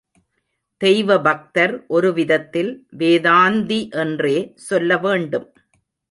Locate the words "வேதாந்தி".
2.97-3.79